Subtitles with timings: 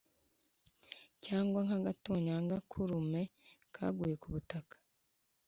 [1.25, 3.21] cyangwa nk’agatonyanga k’urume
[3.75, 4.75] kaguye ku butaka.